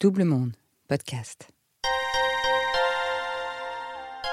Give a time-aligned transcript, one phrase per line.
[0.00, 0.52] Double Monde,
[0.86, 1.48] podcast.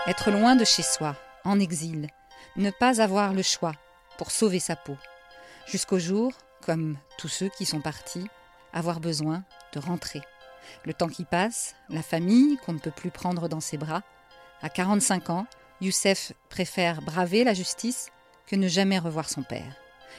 [0.05, 2.07] Être loin de chez soi, en exil,
[2.55, 3.71] ne pas avoir le choix
[4.19, 4.95] pour sauver sa peau.
[5.65, 6.33] Jusqu'au jour,
[6.63, 8.27] comme tous ceux qui sont partis,
[8.73, 9.43] avoir besoin
[9.73, 10.21] de rentrer.
[10.83, 14.03] Le temps qui passe, la famille qu'on ne peut plus prendre dans ses bras.
[14.61, 15.47] À 45 ans,
[15.81, 18.09] Youssef préfère braver la justice
[18.45, 19.75] que ne jamais revoir son père.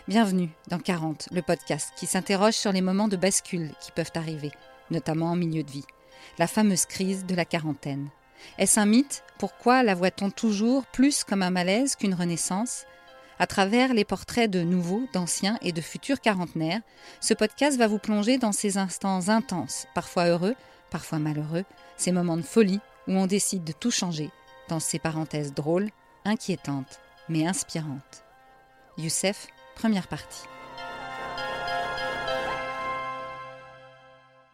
[0.08, 4.50] Bienvenue dans 40, le podcast qui s'interroge sur les moments de bascule qui peuvent arriver
[4.90, 5.86] notamment en milieu de vie.
[6.38, 8.08] La fameuse crise de la quarantaine.
[8.58, 9.22] Est-ce un mythe?
[9.38, 12.84] Pourquoi la voit-on toujours plus comme un malaise qu'une renaissance?
[13.38, 16.80] À travers les portraits de nouveaux, d'anciens et de futurs quarantenaires,
[17.20, 20.54] ce podcast va vous plonger dans ces instants intenses, parfois heureux,
[20.90, 21.64] parfois malheureux,
[21.96, 24.30] ces moments de folie où on décide de tout changer,
[24.68, 25.90] dans ces parenthèses drôles,
[26.24, 28.24] inquiétantes, mais inspirantes.
[28.96, 30.44] Youssef, première partie.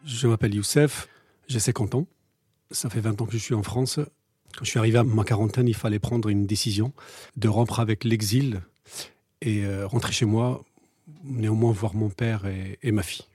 [0.05, 1.07] Je m'appelle Youssef,
[1.47, 2.07] j'ai 50 ans.
[2.71, 3.99] Ça fait 20 ans que je suis en France.
[4.57, 6.91] Quand je suis arrivé à ma quarantaine, il fallait prendre une décision
[7.37, 8.61] de rompre avec l'exil
[9.41, 10.61] et euh, rentrer chez moi,
[11.23, 13.25] néanmoins voir mon père et, ma fille.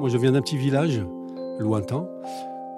[0.00, 1.02] Moi, je viens d'un petit village
[1.58, 2.08] lointain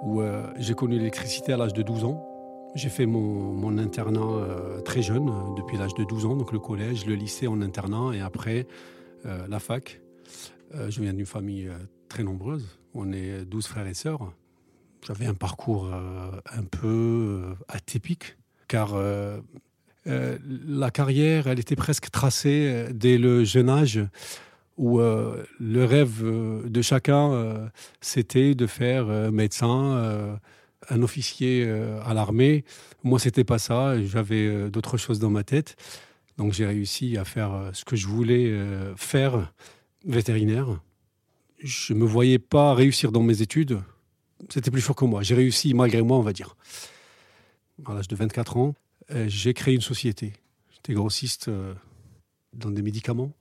[0.03, 2.30] où euh, j'ai connu l'électricité à l'âge de 12 ans.
[2.73, 6.59] J'ai fait mon, internat euh, très jeune, euh, depuis l'âge de 12 ans, donc le
[6.59, 8.65] collège, le lycée en internat et après
[9.25, 9.99] euh, la fac.
[10.73, 11.69] je viens d'une famille
[12.07, 14.31] très nombreuse, on est 12 frères et sœurs.
[15.05, 18.95] J'avais un parcours un peu atypique, car
[20.05, 23.99] la carrière, elle était presque tracée dès le jeune âge
[24.77, 30.39] où le rêve de chacun, c'était de faire médecin,
[30.89, 32.63] un officier euh, à l'armée.
[33.03, 34.01] Moi, c'était pas ça.
[34.03, 35.75] J'avais euh, d'autres choses dans ma tête.
[36.37, 38.53] Donc, j'ai réussi à faire euh, ce que je voulais
[38.95, 39.51] faire,
[40.05, 40.81] vétérinaire.
[41.59, 43.79] Je me voyais pas réussir dans mes études.
[44.49, 45.21] C'était plus fort que moi.
[45.21, 46.55] J'ai réussi malgré moi, on va dire.
[47.85, 48.75] À l'âge de 24 ans,
[49.27, 50.33] j'ai créé une société.
[50.71, 51.49] J'étais grossiste
[52.53, 53.31] dans des médicaments.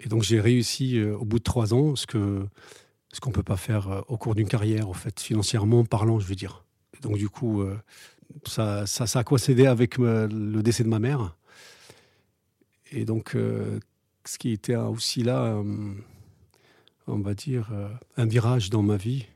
[0.00, 2.44] Et donc, j'ai réussi au bout de trois ans ce que
[3.12, 6.18] ce qu'on ne peut pas faire euh, au cours d'une carrière, en fait, financièrement parlant,
[6.20, 6.64] je veux dire.
[7.02, 7.76] Donc du coup, euh,
[8.46, 11.36] ça, ça, a coïncidé avec euh, le décès de ma mère.
[12.92, 13.36] Et donc,
[14.24, 15.62] ce qui était aussi là,
[17.06, 17.70] on va dire,
[18.16, 19.26] un virage dans ma vie,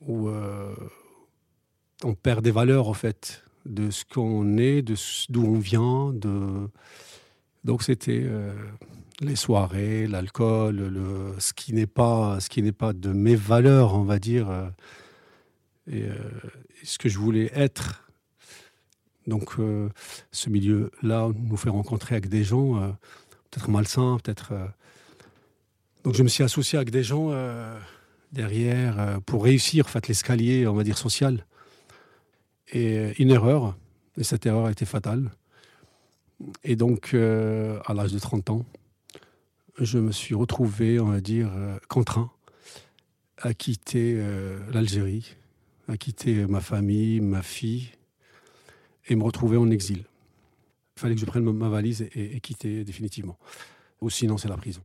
[0.00, 0.30] où
[2.02, 6.10] on perd des valeurs, en fait, de ce qu'on est, d'où on vient.
[6.14, 6.70] De...
[7.64, 8.26] Donc c'était
[9.20, 10.92] les soirées, l'alcool,
[11.38, 14.68] ce qui n'est pas, ce qui n'est pas de mes valeurs, on va dire, euh,
[15.92, 16.14] euh,
[16.82, 18.08] et, ce que je voulais être.
[19.26, 19.88] Donc, euh,
[20.30, 22.96] ce milieu-là nous fait rencontrer avec des gens
[23.50, 24.52] peut-être malsains, peut-être.
[26.04, 27.32] Donc, je me suis associé avec des gens
[28.30, 31.44] derrière pour réussir, en fait, l'escalier, on va dire social.
[32.72, 33.76] Et une erreur,
[34.16, 35.32] et cette erreur a été fatale.
[36.62, 38.64] Et donc, à l'âge de 30 ans,
[39.78, 42.30] je me suis retrouvé, on va dire, euh, contraint
[43.38, 45.36] à quitter euh, l'Algérie,
[45.88, 47.90] à quitter ma famille, ma fille,
[49.08, 50.04] et me retrouver en exil.
[50.96, 53.38] Il fallait que je prenne ma valise et, et quitter définitivement.
[54.00, 54.82] Ou sinon, c'est la prison.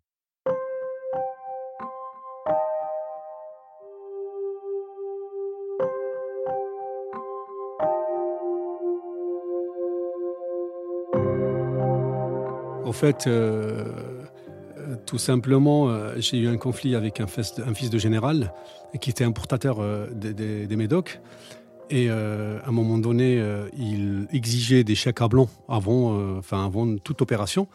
[12.84, 14.21] En fait, euh,
[15.06, 18.54] tout simplement, euh, j'ai eu un conflit avec un fils, de, général
[19.00, 21.20] qui était importateur euh, des, médocs.
[21.90, 23.44] Et euh, à un moment donné,
[23.78, 27.68] il exigeait des chèques à blanc avant, enfin avant toute opération,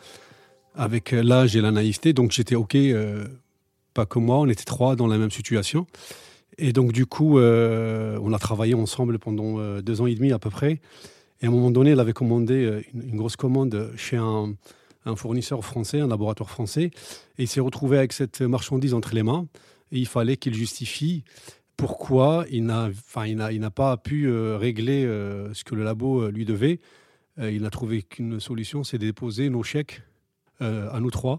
[0.74, 2.12] avec l'âge et la naïveté.
[2.14, 2.76] Donc j'étais OK,
[3.92, 5.86] pas que moi, on était trois dans la même situation.
[6.56, 10.48] Et donc du coup, on a travaillé ensemble pendant deux ans et demi à peu
[10.48, 10.80] près.
[11.42, 14.54] Et à un moment donné, il avait commandé une grosse commande chez un,
[15.06, 16.90] un fournisseur français, un laboratoire français,
[17.38, 19.46] et il s'est retrouvé avec cette marchandise entre les mains,
[19.92, 21.24] et il fallait qu'il justifie
[21.76, 26.30] pourquoi il n'a, enfin, il pas pu euh, régler euh, ce que le labo euh,
[26.30, 26.80] lui devait.
[27.38, 30.02] il n'a trouvé qu'une solution, c'est de déposer nos chèques
[30.60, 31.38] à nous trois,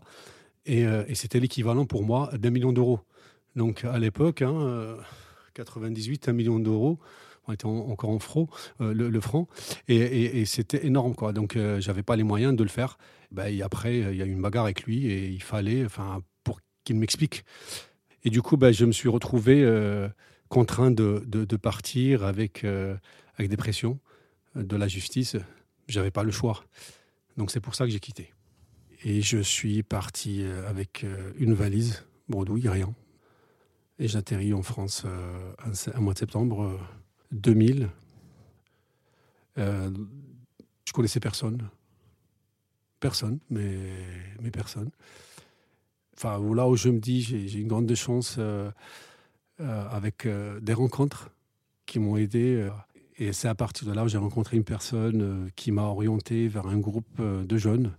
[0.67, 0.85] et,
[1.15, 2.99] c'était l'équivalent pour moi d'un million d'euros.
[3.55, 4.95] Donc à l'époque, hein,
[5.55, 6.99] 98, un million d'euros,
[7.47, 8.47] on était encore en franc,
[8.79, 9.47] le, franc,
[9.87, 11.33] et, c'était énorme quoi.
[11.33, 12.97] Donc j'avais pas les moyens de le faire.
[13.31, 16.21] Bah, et après, il y a eu une bagarre avec lui et il fallait, enfin,
[16.43, 17.43] pour qu'il m'explique.
[18.23, 20.07] Et du coup, bah, je me suis retrouvé euh,
[20.47, 22.95] contraint de, de, partir avec, euh,
[23.37, 23.99] avec des pressions
[24.55, 25.35] de la justice,
[25.87, 26.63] J'avais pas le choix.
[27.37, 28.33] Donc c'est pour ça que j'ai quitté.
[29.03, 32.93] Et je suis parti euh, avec euh, une valise, bredouille, rien.
[33.99, 35.05] Et j'atterris en France
[35.93, 36.79] un mois de septembre
[37.31, 37.89] 2000.
[39.57, 41.69] je connaissais personne.
[42.99, 43.77] Personne, mais,
[44.41, 44.89] mais personne.
[46.15, 48.39] Enfin, là où je me dis, j'ai une grande chance
[49.59, 50.27] avec
[50.61, 51.29] des rencontres
[51.85, 52.69] qui m'ont aidé
[53.19, 56.47] et c'est à partir de là que j'ai rencontré une personne euh, qui m'a orienté
[56.47, 57.91] vers un groupe euh, de jeunes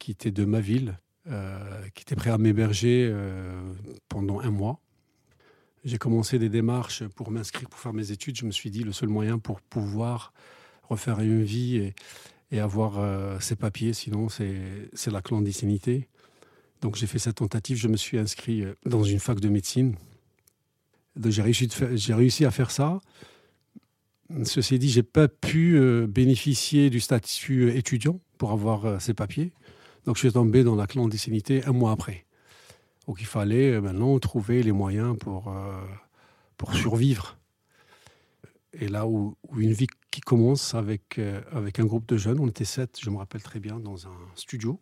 [0.00, 0.98] qui était de ma ville,
[1.28, 3.14] euh, qui était prêt à m'héberger
[4.08, 4.80] pendant un mois.
[5.84, 8.36] J'ai commencé des démarches pour m'inscrire, pour faire mes études.
[8.36, 10.32] Je me suis dit, le seul moyen pour pouvoir
[10.88, 11.76] refaire une vie
[12.50, 16.08] et, avoir ces papiers, sinon c'est la clandestinité.
[16.82, 19.96] Donc j'ai fait cette tentative, je me suis inscrit dans une fac de médecine.
[21.22, 21.42] J'ai
[22.14, 23.00] réussi, à faire ça.
[24.44, 29.52] Ceci dit, j'ai pas pu euh, bénéficier du statut étudiant pour avoir euh, ces papiers.
[30.06, 32.23] Donc je suis tombé dans la clandestinité un mois après.
[33.06, 35.54] Donc il fallait euh, maintenant trouver les moyens pour,
[36.56, 37.38] pour survivre.
[38.72, 41.20] Et là où, une vie qui commence avec,
[41.52, 44.16] avec un groupe de jeunes, on était sept, je me rappelle très bien, dans un
[44.34, 44.80] studio.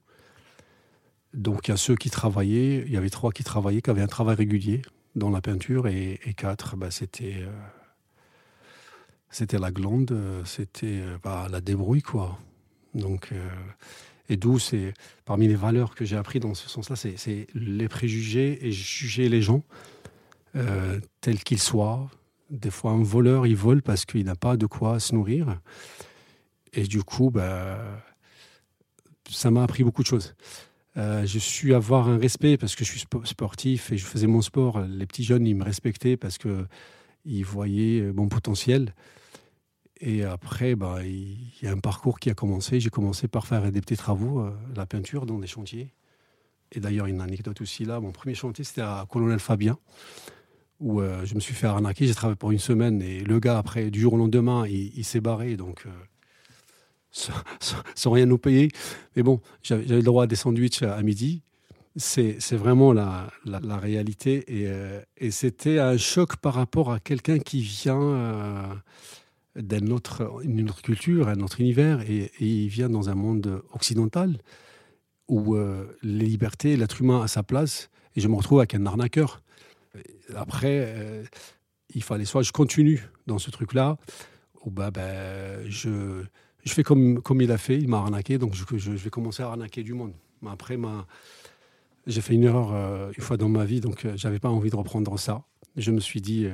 [1.34, 4.02] Donc il y a ceux qui travaillaient, il y avait trois qui travaillaient, qui avaient
[4.02, 4.82] un travail régulier
[5.14, 7.46] dans la peinture, et, quatre, bah, c'était
[9.58, 12.38] la glande, euh, c'était euh, bah, la débrouille, quoi.
[12.94, 13.48] Donc, euh,
[14.28, 18.66] et d'où c'est parmi les valeurs que j'ai appris dans ce sens-là, c'est les préjugés
[18.66, 19.62] et juger les gens
[21.20, 22.10] tels qu'ils soient.
[22.50, 25.58] Des fois, un voleur, il vole parce qu'il n'a pas de quoi se nourrir.
[26.74, 27.78] Et du coup, bah,
[29.28, 30.34] ça m'a appris beaucoup de choses.
[30.96, 34.80] je suis avoir un respect parce que je suis sportif et je faisais mon sport.
[34.80, 38.94] Les petits jeunes, ils me respectaient parce qu'ils voyaient mon potentiel.
[40.04, 42.80] Et après, bah, il y a un parcours qui a commencé.
[42.80, 45.94] J'ai commencé par faire des petits travaux, euh, la peinture dans des chantiers.
[46.72, 48.00] Et d'ailleurs, une anecdote aussi là.
[48.00, 49.78] Mon premier chantier, c'était à Colonel Fabien,
[50.80, 52.08] où euh, je me suis fait arnaquer.
[52.08, 55.20] J'ai travaillé pour une semaine et le gars, après, du jour au lendemain, il, s'est
[55.20, 55.56] barré.
[55.56, 57.32] Donc, euh,
[57.94, 58.72] sans, rien nous payer.
[59.14, 61.42] Mais bon, j'avais le droit à des sandwichs à midi.
[61.94, 63.30] C'est vraiment la,
[63.76, 64.44] réalité.
[65.16, 68.82] Et c'était un choc par rapport à quelqu'un qui vient
[69.56, 70.30] d'une autre,
[70.82, 74.38] culture, un autre univers, et, il vient dans un monde occidental
[75.28, 78.86] où euh, les libertés, l'être humain a sa place, et je me retrouve avec un
[78.86, 79.42] arnaqueur.
[80.34, 81.24] Après, euh,
[81.94, 83.96] il fallait soit je continue dans ce truc-là,
[84.64, 86.22] ou bah, bah, je,
[86.64, 89.42] je fais comme, comme il a fait, il m'a arnaqué, donc je, je, vais commencer
[89.42, 90.12] à arnaquer du monde.
[90.40, 90.78] Mais après,
[92.06, 94.76] j'ai fait une erreur euh, une fois dans ma vie, donc j'avais pas envie de
[94.76, 95.44] reprendre ça.
[95.76, 96.46] Je me suis dit,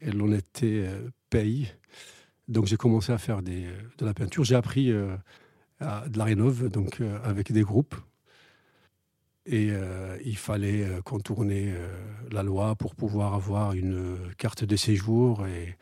[0.00, 0.86] l'honnêteté
[1.30, 1.68] paye.
[2.48, 3.66] Donc j'ai commencé à faire des,
[3.98, 4.44] de la peinture.
[4.44, 5.16] J'ai appris euh,
[5.80, 7.94] à, de la rénove, donc euh, avec des groupes.
[9.46, 11.74] Et euh, il fallait contourner
[12.30, 15.46] la loi pour pouvoir avoir une carte de séjour.
[15.46, 15.76] Et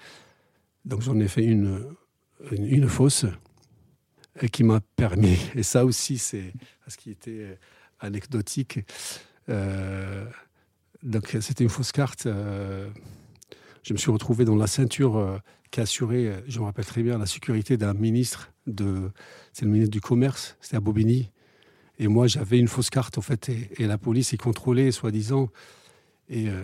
[0.85, 3.27] donc j'en ai fait une fausse
[4.51, 6.53] qui m'a permis, et ça aussi c'est
[6.89, 7.57] ce qui était
[8.01, 8.81] anecdotique,
[11.05, 12.27] donc c'était une fausse carte.
[13.83, 15.41] Je me suis retrouvé dans la ceinture
[15.73, 19.11] qui a assuré, euh, je me rappelle très bien, la sécurité d'un ministre, de,
[19.53, 21.31] c'est le ministre du Commerce, c'était à Bobigny.
[21.99, 25.49] Et moi, j'avais une fausse carte, en fait, et, la police y contrôlait, soi-disant.
[26.29, 26.63] Et euh,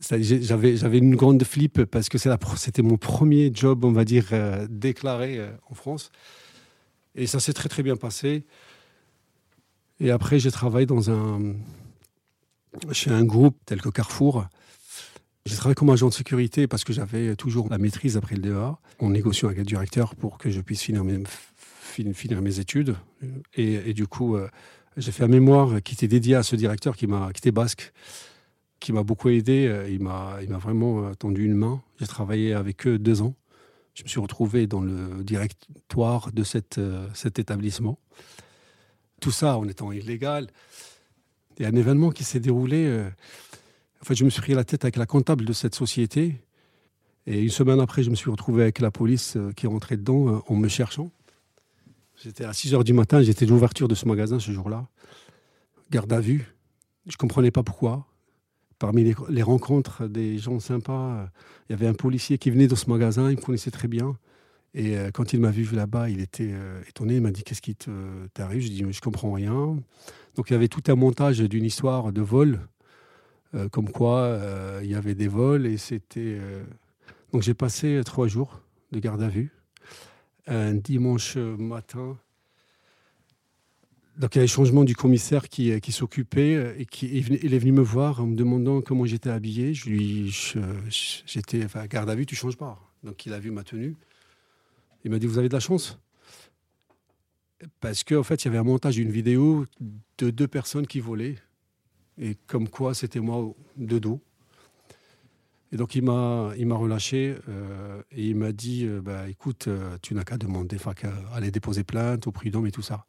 [0.10, 4.66] j'avais, j'avais une grande flip parce que c'était mon premier job, on va dire, euh,
[4.68, 6.10] déclaré en France.
[7.14, 8.44] Et ça s'est très, très bien passé.
[10.00, 11.54] Et après, j'ai travaillé dans un,
[12.92, 14.46] chez un groupe tel que Carrefour,
[15.46, 18.76] j'ai travaillé comme agent de sécurité parce que j'avais toujours la maîtrise après le DEA,
[18.98, 22.96] en négociant avec le directeur pour que je puisse finir mes, études.
[23.54, 24.48] Et, du coup, euh,
[24.96, 27.92] j'ai fait un mémoire qui était dédié à ce directeur qui, m'a, qui était basque,
[28.80, 29.68] qui m'a beaucoup aidé.
[29.68, 31.80] Euh, il m'a, il m'a vraiment euh, tendu une main.
[32.00, 33.36] J'ai travaillé avec eux deux ans.
[33.94, 36.80] Je me suis retrouvé dans le directoire de cette,
[37.14, 38.00] cet établissement.
[39.20, 40.48] Tout ça en étant illégal.
[41.56, 43.06] Il y a un événement qui s'est déroulé
[44.04, 46.40] fait, je me suis pris la tête avec la comptable de cette société.
[47.26, 49.96] Et une semaine après, je me suis retrouvé avec la police euh, qui est rentrée
[49.96, 51.10] dedans euh, en me cherchant.
[52.22, 54.86] J'étais à 6 h du matin, j'étais l'ouverture de ce magasin ce jour-là.
[55.90, 56.54] Garde à vue.
[57.06, 58.06] Je ne comprenais pas pourquoi.
[58.78, 61.26] Parmi les, rencontres des gens sympas, euh,
[61.68, 64.16] il y avait un policier qui venait dans ce magasin, il me connaissait très bien.
[64.74, 66.52] Et quand il m'a vu là-bas, il était
[66.86, 67.14] étonné.
[67.14, 67.74] Il m'a dit Qu'est-ce qui
[68.34, 68.60] t'arrive?
[68.60, 69.78] Je dis Je comprends rien.
[70.34, 72.60] Donc il y avait tout un montage d'une histoire de vol
[73.56, 76.38] euh, comme quoi euh, il y avait des vols et c'était.
[76.38, 76.62] Euh,
[77.32, 78.60] donc j'ai passé trois jours
[78.92, 79.52] de garde à vue
[80.46, 82.16] un dimanche matin.
[84.16, 87.72] Donc il y a le changement du commissaire qui, s'occupait et qui il est venu
[87.72, 89.74] me voir en me demandant comment j'étais habillé.
[89.74, 90.34] Je lui,
[91.26, 92.80] j'étais, enfin, garde à vue, tu changes pas.
[93.02, 93.96] Donc il a vu ma tenue.
[95.04, 95.98] Il m'a dit, vous avez de la chance
[97.80, 99.66] parce qu'en en fait, il y avait un montage d'une vidéo
[100.18, 101.36] de deux personnes qui volaient.
[102.18, 104.20] Et comme quoi, c'était moi de dos.
[105.72, 110.14] Et donc, il m'a, relâché euh, et il m'a dit euh, bah, écoute, euh, tu
[110.14, 113.04] n'as qu'à demander, enfin, qu'à aller déposer plainte au prud'homme et tout ça.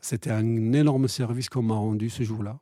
[0.00, 2.58] C'était un énorme service qu'on m'a rendu ce jour-là.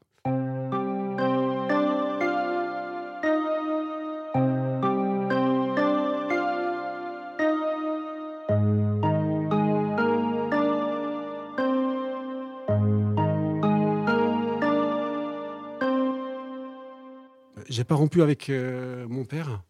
[17.73, 19.63] J'ai pas rompu avec euh, mon père,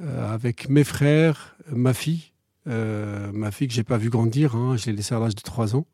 [0.00, 2.32] euh, avec mes frères, ma fille,
[2.68, 5.40] euh, ma fille que j'ai pas vu grandir, hein, je l'ai laissée à l'âge de
[5.40, 5.86] 3 ans.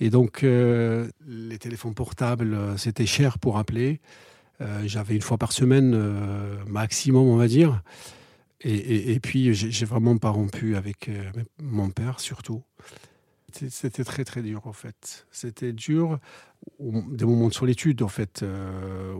[0.00, 4.00] Et donc, les téléphones portables, c'était cher pour appeler.
[4.84, 5.96] J'avais une fois par semaine,
[6.66, 7.80] maximum, on va dire.
[8.60, 11.08] Et, et puis, j'ai vraiment pas rompu avec
[11.62, 12.64] mon père, surtout.
[13.68, 15.26] C'était très très dur en fait.
[15.30, 16.18] C'était dur,
[16.80, 19.14] des moments de solitude en fait, euh,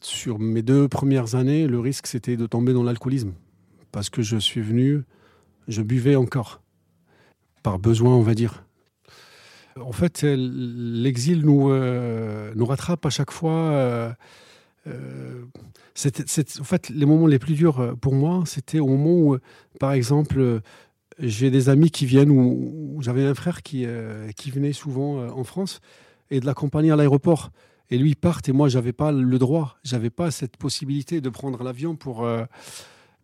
[0.00, 3.34] sur mes deux premières années, le risque c'était de tomber dans l'alcoolisme.
[3.92, 5.02] Parce que je suis venu,
[5.68, 6.62] je buvais encore,
[7.62, 8.64] par besoin on va dire.
[9.78, 13.52] En fait, l'exil nous, euh, nous rattrape à chaque fois.
[13.52, 14.12] Euh,
[14.86, 19.38] en fait, les moments les plus durs pour moi, c'était au moment où,
[19.78, 20.62] par exemple,
[21.18, 25.30] j'ai des amis qui viennent, ou j'avais un frère qui, euh, qui venait souvent euh,
[25.30, 25.80] en France
[26.30, 27.50] et de l'accompagner à l'aéroport.
[27.88, 31.28] Et lui, il part et moi, j'avais pas le droit, j'avais pas cette possibilité de
[31.28, 32.44] prendre l'avion pour, euh,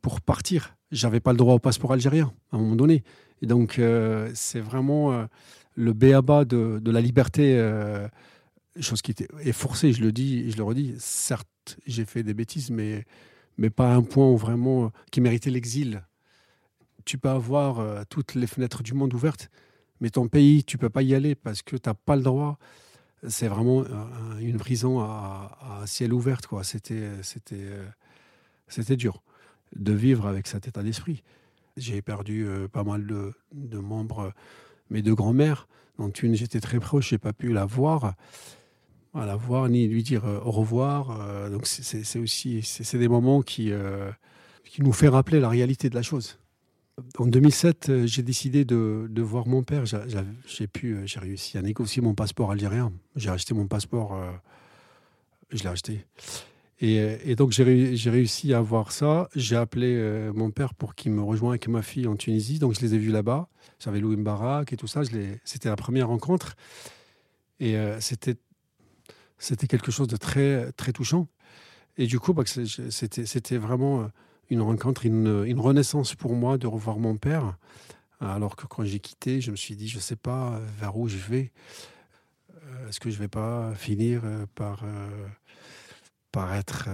[0.01, 0.77] pour partir.
[0.91, 3.03] J'avais pas le droit au passeport algérien à un moment donné.
[3.41, 3.81] Et donc,
[4.35, 5.27] c'est vraiment
[5.75, 7.59] le béaba de, de la liberté,
[8.79, 10.95] chose qui était, est forcée, je le dis, je le redis.
[10.99, 13.05] Certes, j'ai fait des bêtises, mais,
[13.57, 16.05] mais pas à un point vraiment qui méritait l'exil
[17.05, 19.51] tu peux avoir euh, toutes les fenêtres du monde ouvertes,
[20.01, 22.59] mais ton pays, tu peux pas y aller parce que tu n'as pas le droit.
[23.29, 26.41] C'est vraiment euh, une prison à, ciel ouvert.
[26.41, 26.65] Quoi.
[26.65, 27.87] C'était, c'était, euh,
[28.69, 29.23] c'était dur
[29.77, 31.23] de vivre avec cet état d'esprit.
[31.77, 34.35] J'ai perdu pas mal de, membres,
[34.91, 35.69] mes deux grands-mères,
[35.99, 38.15] dont une j'étais très proche, j'ai pas pu la voir,
[39.15, 41.49] la voir ni lui dire au revoir.
[41.49, 43.73] donc c'est, aussi c'est, des moments qui,
[44.67, 46.39] qui nous fait rappeler la réalité de la chose.
[47.19, 49.85] En 2007, euh, j'ai décidé de, voir mon père.
[49.95, 50.25] Euh,
[51.07, 52.93] j'ai réussi à négocier mon passeport algérien.
[53.17, 54.31] J'ai acheté mon passeport, euh,
[55.51, 56.05] je l'ai acheté.
[56.81, 59.29] Et, donc j'ai réussi à avoir ça.
[59.37, 62.59] J'ai appelé mon père pour qu'il me rejoigne avec ma fille en Tunisie.
[62.59, 63.49] Donc je les ai vus là-bas.
[63.79, 65.03] J'avais loué une baraque et tout ça.
[65.45, 66.57] C'était la première rencontre.
[67.61, 68.35] Et c'était
[69.39, 71.29] quelque chose de très très touchant.
[71.99, 74.11] Et du coup, bah, c'était vraiment
[74.53, 77.57] une rencontre, une, renaissance pour moi de revoir mon père.
[78.21, 81.09] Alors que quand j'ai quitté, je me suis dit, je ne sais pas vers où
[81.09, 81.53] je vais.
[82.55, 85.27] Euh, est-ce que je ne vais pas finir euh, par, euh,
[86.31, 86.89] par être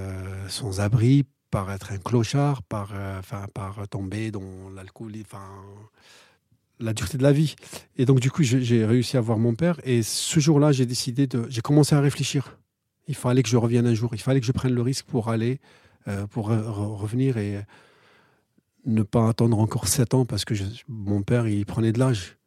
[0.48, 5.48] sans abri, par être un clochard, par, enfin, par tomber dans l'alcool, enfin,
[6.80, 7.56] la dureté de la vie.
[7.96, 9.80] Et donc, du coup, j'ai réussi à voir mon père.
[9.84, 11.46] Et ce jour-là, j'ai décidé de.
[11.48, 12.58] J'ai commencé à réfléchir.
[13.08, 14.10] Il fallait que je revienne un jour.
[14.12, 15.60] Il fallait que je prenne le risque pour aller
[16.08, 17.60] euh, pour revenir et
[18.86, 20.54] ne pas attendre encore sept ans parce que
[20.88, 22.38] mon père, il prenait de l'âge.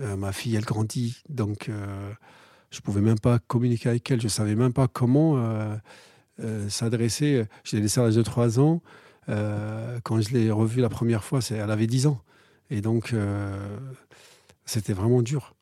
[0.00, 1.22] Euh, ma fille, elle grandit.
[1.30, 2.12] Donc, euh,
[2.70, 4.20] je ne pouvais même pas communiquer avec elle.
[4.20, 5.42] Je ne savais même pas comment
[6.68, 7.46] s'adresser.
[7.64, 8.82] Je l'ai laissée à l'âge de 3 ans.
[9.26, 12.20] quand je l'ai revue la première fois, elle avait 10 ans.
[12.70, 13.14] Et donc,
[14.64, 15.54] c'était vraiment dur.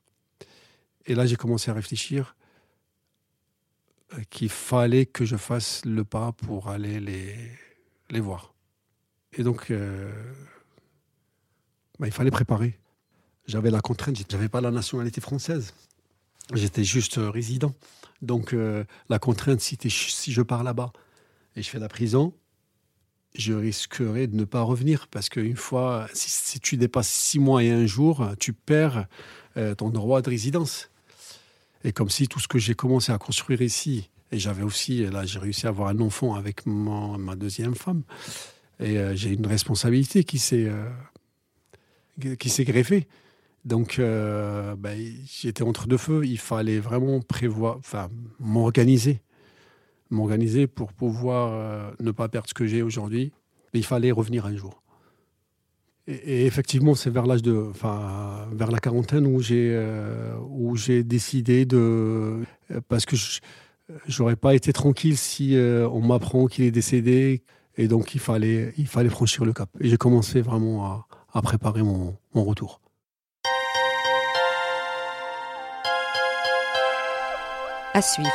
[1.07, 2.35] Et là, j'ai commencé à réfléchir
[4.31, 7.37] qu'il fallait que je fasse le pas pour aller les,
[8.11, 8.55] les voir.
[9.33, 10.11] Et donc, euh,
[11.99, 12.79] bah, il fallait préparer.
[13.47, 15.75] J'avais la contrainte, je n'avais pas la nationalité française.
[16.55, 17.75] J'étais juste euh, résident.
[18.23, 20.93] Donc, euh, la contrainte, si, si je pars là-bas
[21.57, 22.35] et je fais la prison,
[23.35, 27.71] je risquerais de ne pas revenir parce qu'une fois, si, tu dépasses six mois et
[27.71, 29.07] un jour, tu perds
[29.76, 30.90] ton droit de résidence.
[31.85, 35.25] Et comme si tout ce que j'ai commencé à construire ici, et j'avais aussi, là
[35.25, 38.03] j'ai réussi à avoir un enfant avec ma deuxième femme,
[38.79, 43.07] et euh, j'ai une responsabilité qui s'est euh, qui s'est greffée.
[43.65, 48.09] Donc euh, ben, j'étais entre deux feux, il fallait vraiment prévoir, enfin
[48.39, 49.21] m'organiser,
[50.11, 53.33] m'organiser pour pouvoir ne pas perdre ce que j'ai aujourd'hui,
[53.73, 54.83] mais il fallait revenir un jour.
[56.11, 61.05] Et, effectivement, c'est vers l'âge de, enfin, vers la quarantaine où j'ai, euh, où j'ai
[61.05, 62.40] décidé de,
[62.88, 63.17] parce que
[64.07, 67.43] j'aurais pas été tranquille si euh, on m'apprend qu'il est décédé,
[67.76, 69.69] et donc il fallait, il fallait franchir le cap.
[69.81, 72.81] Et j'ai commencé vraiment à, à préparer mon, mon retour.
[77.95, 78.31] À suivre.